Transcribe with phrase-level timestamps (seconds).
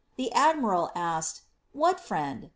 [0.15, 1.41] The admiral asked, ^^
[1.73, 2.49] What friend